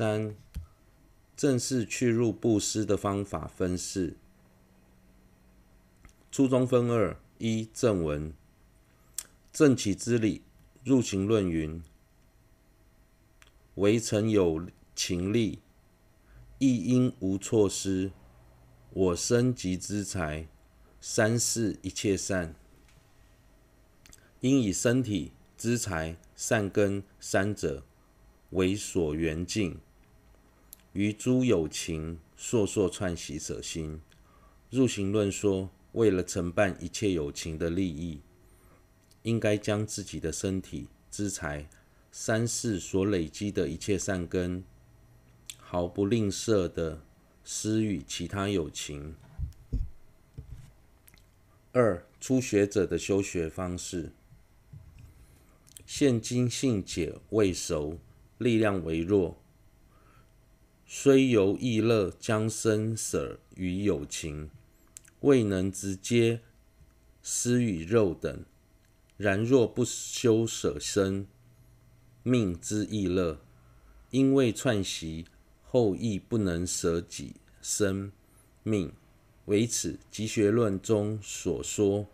[0.00, 0.34] 三、
[1.36, 4.16] 正式去入布施的方法分四。
[6.32, 8.32] 初中分二：一、正文。
[9.52, 10.40] 正起之理，
[10.84, 11.82] 入行论云：
[13.74, 14.66] 唯曾有
[14.96, 15.58] 情力，
[16.56, 18.10] 亦应无错失。
[18.94, 20.48] 我身及资财，
[20.98, 22.54] 三世一切善，
[24.40, 27.84] 应以身体、资财、善根三者
[28.52, 29.78] 为所缘境。
[30.92, 34.00] 于诸有情，烁烁串习舍心。
[34.70, 38.20] 入行论说，为了承办一切有情的利益。
[39.22, 41.68] 应该将自己的身体、资财、
[42.10, 44.64] 三世所累积的一切善根，
[45.58, 47.02] 毫不吝啬地
[47.44, 49.14] 施予其他有情。
[51.72, 54.12] 二、初学者的修学方式。
[55.84, 57.98] 现今信解未熟，
[58.38, 59.36] 力量微弱，
[60.92, 64.50] 虽由意乐将身舍于有情，
[65.20, 66.40] 未能直接
[67.22, 68.44] 施与肉等。
[69.16, 71.28] 然若不修舍身
[72.24, 73.38] 命之意乐，
[74.10, 75.26] 因为串习
[75.62, 78.10] 后亦不能舍己身
[78.64, 78.92] 命，
[79.44, 82.08] 为此集学论中所说。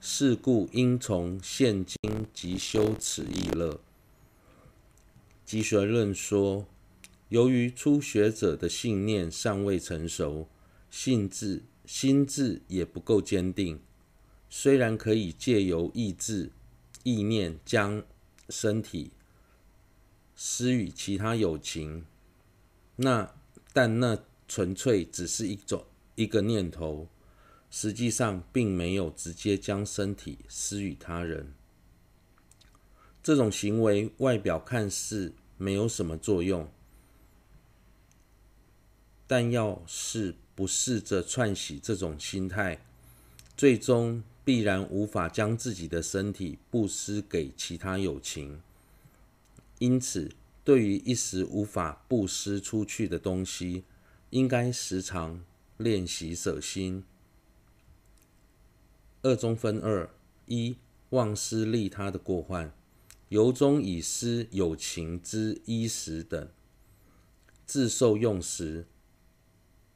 [0.00, 3.78] 是故应从现今即修此意乐。
[5.44, 6.64] 集学论说，
[7.30, 10.48] 由于初学者的信念尚未成熟，
[10.90, 13.80] 性智心智也不够坚定。
[14.48, 16.50] 虽然可以借由意志、
[17.04, 18.02] 意念将
[18.48, 19.12] 身体
[20.34, 22.04] 施予其他有情，
[22.96, 23.32] 那
[23.72, 25.84] 但那纯粹只是一种
[26.16, 27.06] 一个念头，
[27.70, 31.54] 实际上并没有直接将身体施予他人。
[33.22, 36.68] 这种行为外表看似没有什么作用，
[39.30, 42.82] 但要是不试着串习这种心态，
[43.56, 44.24] 最终。
[44.42, 48.60] 必然无法将自己的身体布施给其他有情，
[49.78, 50.32] 因此，
[50.64, 53.84] 对于一时无法布施出去的东西，
[54.30, 55.44] 应该时常
[55.76, 57.04] 练习舍心。
[59.22, 60.10] 二中分二：
[60.46, 60.76] 一、
[61.10, 62.72] 忘失利他的过患，
[63.28, 66.48] 由衷以施有情之衣食等，
[67.66, 68.86] 自受用时，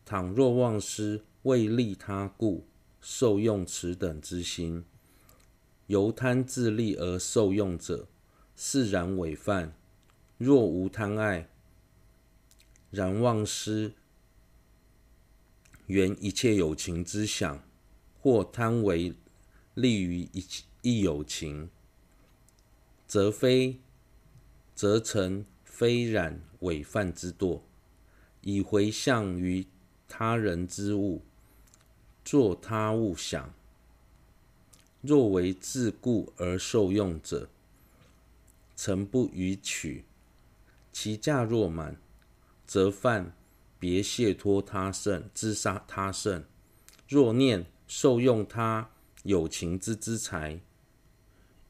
[0.04, 2.66] 倘若忘失为利他故。
[3.06, 4.82] 受用此等之心，
[5.88, 8.09] 由贪自利而受用者，
[8.56, 9.76] 是然违犯。
[10.38, 11.50] 若无贪爱，
[12.91, 13.93] 然忘失
[15.87, 17.62] 缘一切有情之想，
[18.22, 19.12] 或贪为
[19.75, 20.47] 利于一
[20.81, 21.69] 一有情，
[23.06, 23.81] 则非
[24.75, 27.60] 则成非然违犯之堕，
[28.41, 29.66] 以回向于
[30.09, 31.22] 他人之物。
[32.25, 33.53] 作他物想，
[35.03, 37.48] 若为自故而受用者，
[38.75, 40.04] 诚不与取。
[40.91, 41.97] 其价若满，
[42.66, 43.34] 则犯
[43.78, 46.43] 别谢托他胜自杀他胜。
[47.06, 48.91] 若念受用他
[49.25, 50.60] 有情之资财，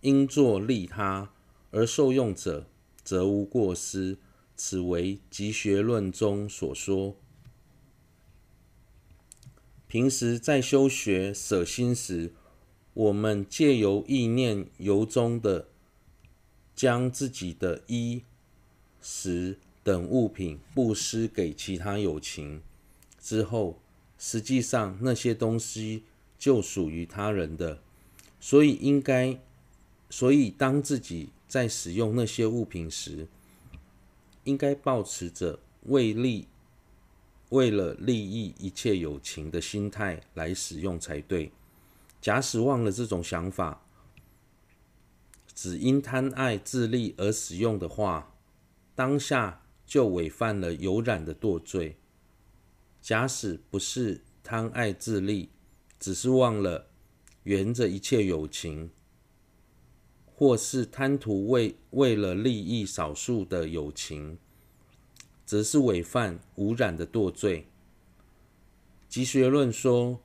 [0.02, 1.32] 应作利他
[1.72, 2.66] 而受用者，
[3.02, 4.18] 则无过失。
[4.56, 7.16] 此为集学论中所说。
[9.94, 12.32] 平时在修学舍心时，
[12.94, 15.68] 我们借由意念由衷的
[16.74, 18.24] 将自己的衣
[19.00, 22.60] 食等物品布施给其他有情
[23.20, 23.78] 之后，
[24.18, 26.02] 实际上那些东西
[26.40, 27.80] 就属于他人的，
[28.40, 29.38] 所以应该，
[30.10, 33.28] 所以当自己在使用那些物品时，
[34.42, 36.48] 应该保持着为利。
[37.50, 41.52] 为了利益一切友情的心态来使用才对。
[42.20, 43.86] 假使忘了这种想法，
[45.54, 48.34] 只因贪爱自利而使用的话，
[48.94, 51.98] 当下就违犯了有染的堕罪。
[53.02, 55.50] 假使不是贪爱自利，
[56.00, 56.86] 只是忘了
[57.42, 58.90] 缘着一切友情，
[60.24, 64.38] 或是贪图为为了利益少数的友情。
[65.44, 67.66] 则是违犯无染的堕罪。
[69.08, 70.20] 集学论说，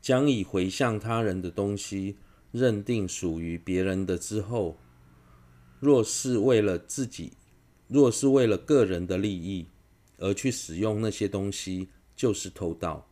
[0.00, 2.16] 将以回向他人的东西
[2.52, 4.78] 认定属于别人的之后，
[5.78, 7.32] 若是为了自己，
[7.88, 9.66] 若是为了个人的利益
[10.18, 13.08] 而去使用那些东西，就是偷盗。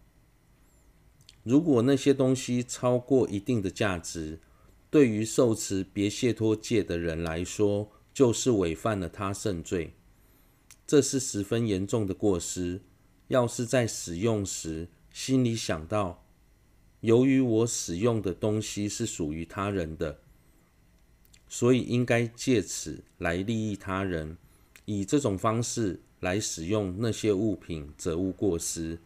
[1.43, 4.39] 如果那些东西超过一定的价值，
[4.91, 9.95] 对于受持别谢托戒的人来说，就是违犯了他圣罪。
[10.89, 12.81] 这是十分严重的过失。
[13.27, 16.25] 要是在使用时心里想到，
[17.03, 20.19] 由于我使用的东西是属于他人的，
[21.47, 24.39] 所以应该借此来利益他人，
[24.87, 28.99] 以这种方式来使用那些物品，则无过失。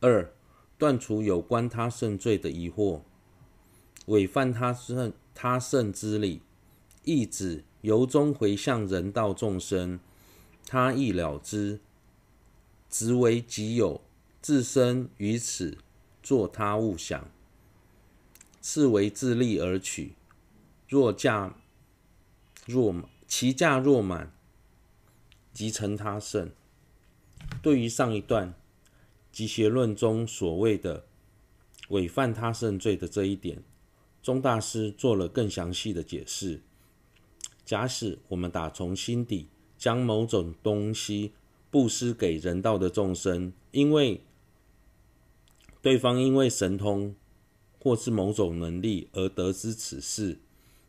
[0.00, 0.34] 二、
[0.76, 3.02] 断除有关他胜罪的疑惑，
[4.06, 6.42] 违犯他胜他胜之理，
[7.04, 10.00] 意指由衷回向人道众生。
[10.66, 11.80] 他意了之，
[12.88, 14.00] 执为己有，
[14.40, 15.78] 自身于此
[16.22, 17.28] 作他物想，
[18.62, 20.12] 是为自利而取。
[20.88, 21.56] 若价
[22.66, 22.94] 若
[23.26, 24.32] 其价若满，
[25.52, 26.50] 即成他胜。
[27.62, 28.54] 对于上一段
[29.32, 31.04] 集学论中所谓的
[31.88, 33.62] 违犯他胜罪的这一点，
[34.22, 36.60] 宗大师做了更详细的解释。
[37.70, 39.46] 假使我们打从心底。
[39.78, 41.32] 将某种东西
[41.70, 44.20] 布施给人道的众生，因为
[45.80, 47.14] 对方因为神通
[47.78, 50.38] 或是某种能力而得知此事，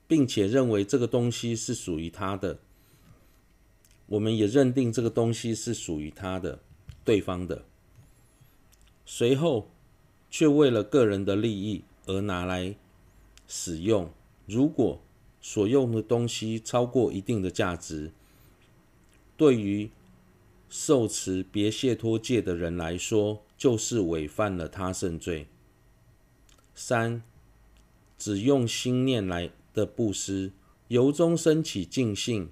[0.09, 2.59] 并且认为这个东西是属于他的，
[4.07, 6.59] 我们也认定这个东西是属于他的，
[7.05, 7.63] 对方的。
[9.05, 9.69] 随后
[10.29, 12.75] 却为了个人的利益而拿来
[13.47, 14.11] 使用，
[14.45, 15.01] 如果
[15.41, 18.11] 所用的东西超过一定的价值，
[19.35, 19.89] 对于
[20.69, 25.47] 受持别解脱戒的人来说，就是违犯了他胜罪。
[26.75, 27.23] 三，
[28.17, 30.51] 只用心念来的布施，
[30.87, 32.49] 由衷生起净信，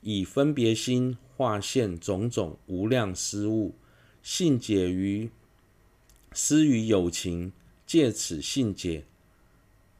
[0.00, 3.74] 以分别心化现种种无量施物，
[4.22, 5.28] 信解于
[6.32, 7.52] 施于有情，
[7.86, 9.04] 借此信解，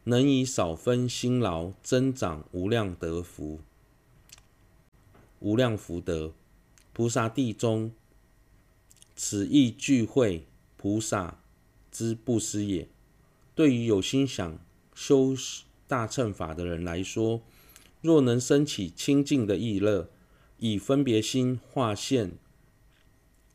[0.04, 3.60] 能以少分辛劳，增长无量德福。
[5.38, 6.32] 无量福德，
[6.92, 7.92] 菩萨地中，
[9.14, 10.46] 此亦聚会
[10.76, 11.38] 菩萨
[11.90, 12.88] 之布施也。
[13.54, 14.58] 对于有心想
[14.94, 15.34] 修
[15.86, 17.42] 大乘法的人来说，
[18.00, 20.08] 若能生起清净的意乐，
[20.58, 22.32] 以分别心化现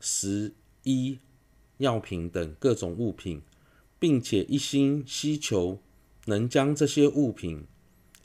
[0.00, 0.54] 食
[0.84, 1.18] 衣
[1.78, 3.42] 药品等各种物品，
[3.98, 5.80] 并且一心希求
[6.28, 7.66] 能将这些物品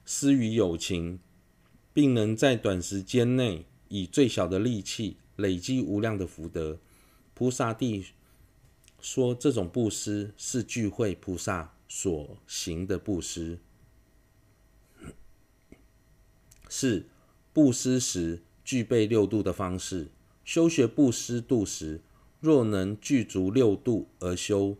[0.06, 1.20] 施于有情。
[1.94, 6.80] 并能在短时间内以最小的力气累积无量的福德。
[7.36, 8.04] 菩萨地
[9.00, 13.60] 说，这种布施是聚会菩萨所行的布施。
[16.68, 17.06] 四、
[17.54, 20.10] 布施时具备六度的方式。
[20.44, 22.02] 修学布施度时，
[22.42, 24.76] 若能具足六度而修，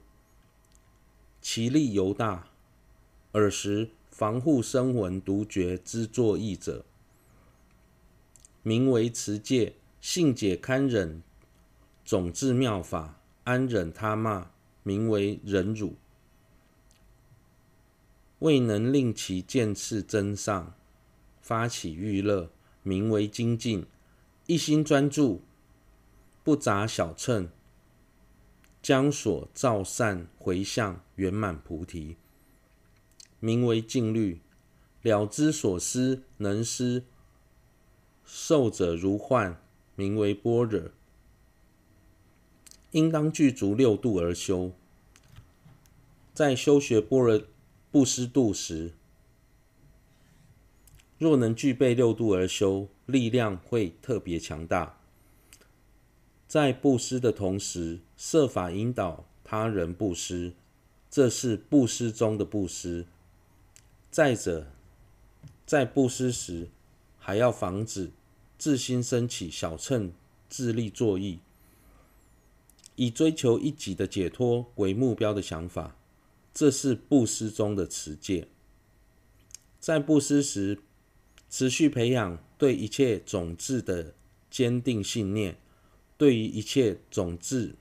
[1.42, 2.50] 其力尤大。
[3.34, 6.86] 尔时防护声闻独觉之作意者。
[8.62, 11.22] 名为持戒，信解堪忍，
[12.06, 14.52] 种治妙法，安忍他骂，
[14.84, 15.96] 名为忍辱。
[18.40, 20.76] 未能令其见次增上，
[21.42, 22.50] 发起欲乐，
[22.84, 23.86] 名为精进。
[24.46, 25.42] 一心专注，
[26.44, 27.50] 不杂小乘，
[28.82, 32.18] 将所造善回向圆满菩提，
[33.44, 34.40] 名为禁律。
[35.02, 37.04] 了知所思能施。
[38.24, 39.62] 受者如幻，
[39.98, 40.92] 名为般若。
[42.92, 44.72] 应当具足六度而修。
[46.34, 47.42] 在修学般若
[47.92, 48.94] 布施度时，
[51.18, 54.98] 若能具备六度而修，力量会特别强大。
[56.48, 60.54] 在布施的同时，设法引导他人布施，
[61.10, 63.06] 这是布施中的布施。
[64.14, 64.68] 再者，
[65.66, 66.70] 在布施时，
[67.18, 68.12] 还要防止
[68.60, 70.14] 自心升起小乘
[70.48, 71.40] 自利作意，
[72.96, 75.96] 以追求一己的解脱为目标的想法，
[76.54, 78.48] 这是布施中的持戒。
[79.80, 80.78] 在布施时，
[81.50, 84.14] 持续培养对一切种智的
[84.52, 85.58] 坚定信念，
[86.20, 87.74] 对于一切种智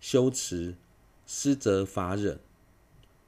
[0.00, 0.74] 修持
[1.24, 2.40] 施则法忍，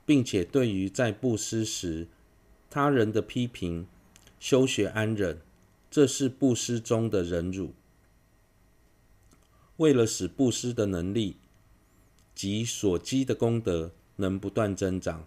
[0.04, 2.09] 并且对于在布施时
[2.71, 3.87] 他人的批评，
[4.39, 5.41] 修学安忍。
[5.91, 7.75] 这是布施中的忍辱。
[9.79, 11.35] 为了使布施的能力
[12.33, 15.27] 及所积的功德能不断增长，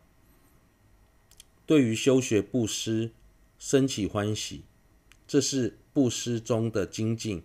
[1.65, 3.11] 对于修学布施
[3.59, 4.63] 生起欢喜，
[5.27, 7.43] 这是布施中的精进。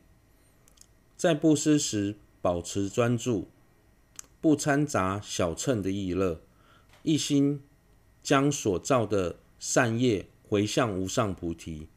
[1.17, 3.49] 在布施时保持专注，
[4.40, 6.40] 不掺杂小乘的意乐，
[7.02, 7.64] 一心
[8.23, 11.88] 将所造的善业回向无上菩提。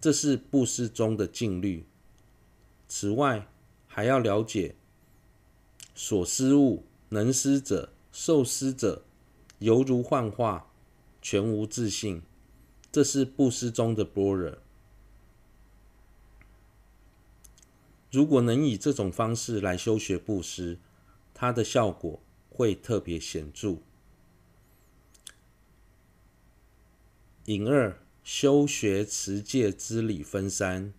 [0.00, 1.84] 这是布施中的静虑。
[2.88, 3.46] 此外，
[3.86, 4.74] 还要了解
[5.94, 9.04] 所施物、能施者、受施者，
[9.58, 10.70] 犹如幻化，
[11.20, 12.22] 全无自性。
[12.90, 14.58] 这是布施中的般若。
[18.10, 20.78] 如果能以这种方式来修学布施，
[21.32, 23.76] 它的效果会特别显著。
[27.46, 30.92] 引二，修学持戒之理分三：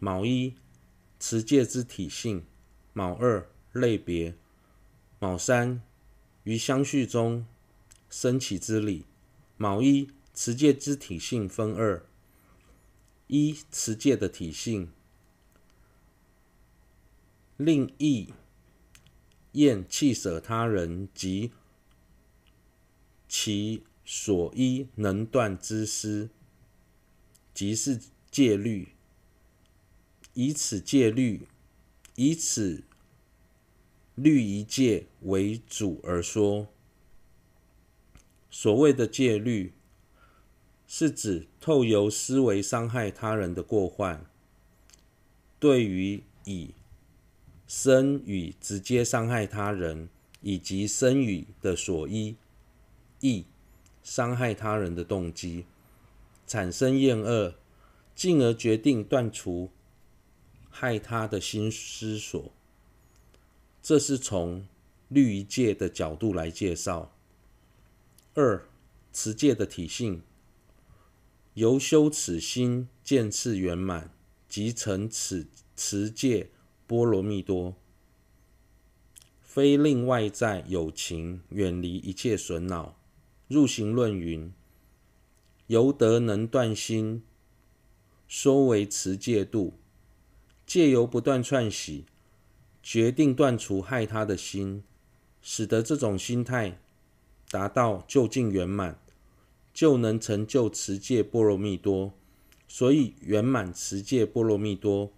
[0.00, 0.56] 卯一，
[1.20, 2.42] 持戒之体性；
[2.92, 4.34] 卯二，类别；
[5.20, 5.80] 卯三，
[6.42, 7.46] 于相续中
[8.10, 9.04] 升起之理。
[9.56, 12.04] 卯一，持戒之体性分二：
[13.28, 14.90] 一、持戒的体性，
[17.56, 18.34] 令意
[19.52, 21.52] 厌弃舍他人及
[23.28, 23.84] 其。
[24.12, 26.30] 所依能断之施，
[27.54, 28.88] 即是戒律。
[30.34, 31.46] 以此戒律，
[32.16, 32.82] 以此
[34.16, 36.66] 律一戒为主而说。
[38.50, 39.74] 所谓的戒律，
[40.88, 44.26] 是指透由思维伤害他人的过患，
[45.60, 46.74] 对于以
[47.68, 50.08] 身语直接伤害他人，
[50.42, 52.34] 以及身语的所依
[53.20, 53.44] 意。
[54.02, 55.66] 伤害他人的动机，
[56.46, 57.54] 产生厌恶，
[58.14, 59.70] 进而决定断除
[60.68, 62.52] 害他的心思所。
[63.82, 64.66] 这是从
[65.08, 67.12] 律仪戒的角度来介绍。
[68.34, 68.68] 二、
[69.12, 70.22] 持戒的体性，
[71.54, 74.12] 由修此心渐次圆满，
[74.48, 76.50] 即成此持戒
[76.86, 77.74] 波罗蜜多，
[79.42, 82.99] 非令外在有情远离一切损恼。
[83.50, 84.52] 入行论云：
[85.66, 87.24] 由得能断心，
[88.28, 89.74] 说为持戒度，
[90.64, 92.04] 借由不断串喜，
[92.80, 94.84] 决定断除害他的心，
[95.42, 96.78] 使得这种心态
[97.50, 98.96] 达到究竟圆满，
[99.74, 102.14] 就能成就持戒波罗蜜多。
[102.68, 105.10] 所以圆满持戒波罗蜜多，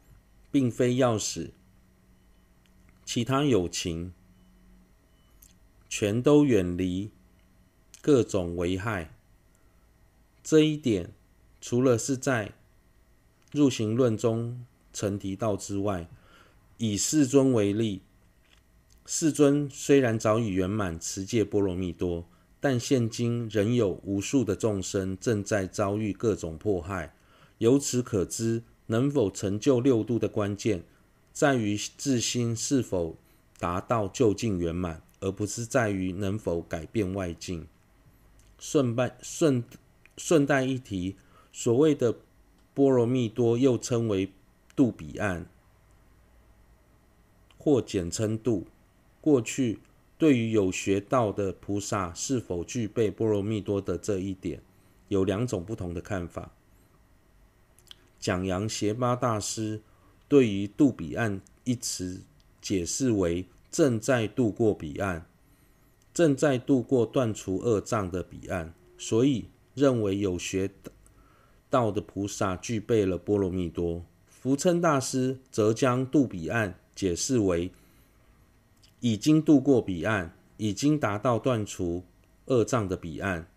[0.51, 1.51] 并非要使
[3.05, 4.15] 其他友情
[5.87, 7.11] 全都远离。
[8.03, 9.15] 各种危害，
[10.43, 11.13] 这一点
[11.61, 12.53] 除了是在
[13.53, 16.09] 入行论中曾提到之外，
[16.79, 18.03] 以世尊为例，
[19.07, 22.27] 世尊虽然早已圆满持戒波罗蜜多，
[22.59, 27.15] 但现今仍有无数的众生正在遭遇各种迫害。
[27.59, 30.83] 由此可知，能否成就六度的关键，
[31.33, 33.17] 在于自心是否
[33.61, 37.69] 达到究竟圆满，而不是在于能否改变外境。
[38.65, 39.65] 顺带顺
[40.17, 41.17] 顺带一提，
[41.53, 42.15] 所谓的
[42.73, 44.33] 波罗蜜多又称为
[44.77, 45.47] 度彼岸，
[47.59, 48.69] 或简称度。
[49.21, 49.81] 过去
[50.17, 54.63] 对于有学道的菩萨是否具备波罗蜜多的这一点，
[55.09, 56.53] 有两种不同的看法。
[58.21, 59.83] 讲扬协巴大师
[60.29, 62.23] 对于度彼岸一词
[62.61, 65.27] 解释为正在度过彼岸。
[66.15, 70.71] 正在度过断除恶障的彼岸，所以认为有学
[71.71, 74.05] 道的菩萨具备了波罗蜜多。
[74.27, 77.71] 福称大师则将度彼岸解释为
[79.01, 82.05] 已经度过彼岸，已经达到断除
[82.47, 83.49] 恶障的彼岸。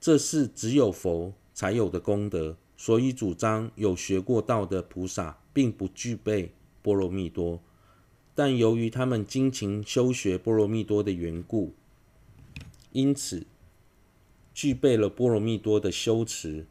[0.00, 7.60] 这是只有佛才有的功德，所以主张有学过道的菩萨并不具备波罗蜜多。
[8.36, 11.72] 但由于他们精勤修学波罗蜜多的缘故，
[12.92, 13.46] 因此
[14.52, 16.66] 具备了波罗蜜多的修持。